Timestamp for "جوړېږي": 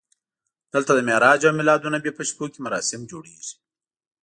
3.11-3.53